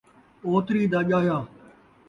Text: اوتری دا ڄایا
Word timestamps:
اوتری 0.45 0.83
دا 0.91 0.99
ڄایا 1.09 1.37